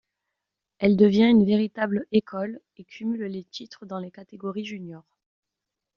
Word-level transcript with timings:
Elle 0.79 0.97
devient 0.97 1.27
une 1.29 1.45
véritable 1.45 2.07
école 2.11 2.59
et 2.75 2.83
cumule 2.85 3.25
les 3.25 3.43
titres 3.43 3.85
dans 3.85 3.99
les 3.99 4.09
catégories 4.09 4.65
juniors. 4.65 5.19